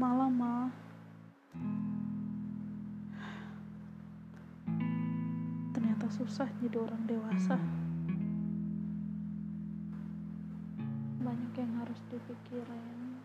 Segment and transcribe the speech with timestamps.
[0.00, 0.72] malam ma.
[5.76, 7.60] Ternyata susah jadi orang dewasa.
[11.20, 13.20] Banyak yang harus dipikirin.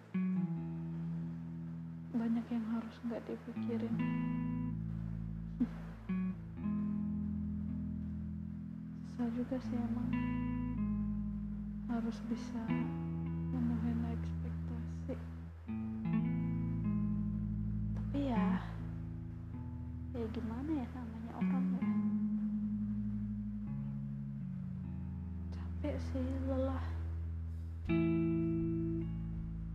[2.12, 3.96] Banyak yang harus nggak dipikirin.
[9.16, 10.12] Susah juga sih emang.
[11.88, 12.60] Harus bisa
[13.56, 13.95] memenuhi
[20.34, 21.84] gimana ya namanya orang ya?
[25.54, 26.86] Capek sih lelah.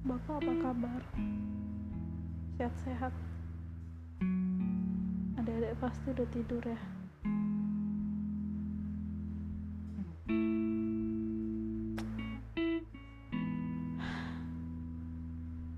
[0.03, 1.03] Bapak apa kabar?
[2.59, 3.15] Sehat-sehat?
[5.39, 6.81] Adik-adik pasti udah tidur ya?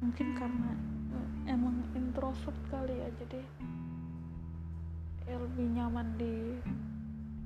[0.01, 0.71] Mungkin karena
[1.13, 3.41] eh, emang introvert kali ya jadi
[5.31, 6.59] lebih nyaman di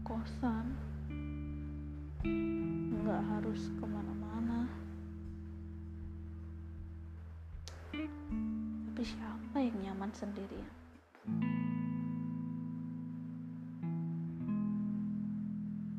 [0.01, 0.65] kosan
[3.07, 4.65] nggak harus ke mana-mana.
[8.89, 10.73] Tapi siapa yang nyaman sendirian?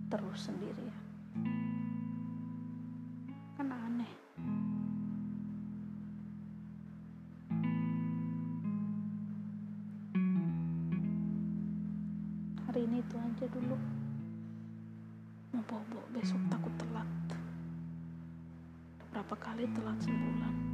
[0.10, 0.98] Terus sendirian
[12.78, 13.74] hari ini itu aja dulu.
[15.50, 17.10] Mau bobo besok takut telat.
[19.10, 20.67] Berapa kali telat sebulan